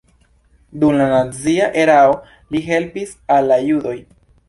Dum 0.83 0.97
la 1.01 1.09
nazia 1.11 1.69
erao 1.83 2.17
li 2.55 2.65
helpis 2.73 3.17
al 3.39 3.51
la 3.55 3.65
judoj. 3.71 3.99